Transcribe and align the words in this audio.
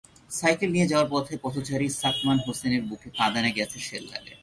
Cycle 0.31 0.69
নিয়ে 0.75 0.89
যাওয়ার 0.91 1.09
পথে 1.11 1.33
পথচারী 1.43 1.87
সাকমান 2.01 2.37
হোসেনের 2.45 2.83
বুকে 2.89 3.09
কাঁদানে 3.17 3.49
গ্যাসের 3.55 3.83
শেল 3.87 4.03
লাগে। 4.13 4.33